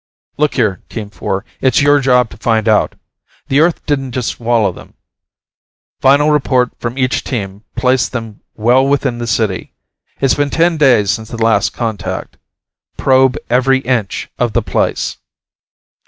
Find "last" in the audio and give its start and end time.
11.37-11.73